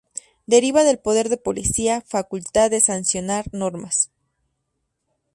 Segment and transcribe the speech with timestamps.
[0.47, 4.09] Deriva del poder de Policía, facultad de sancionar normas.